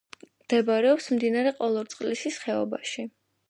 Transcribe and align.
მდებარეობს 0.45 1.11
მდინარე 1.17 1.53
ყოროლისწყლის 1.61 2.43
ხეობაში. 2.47 3.11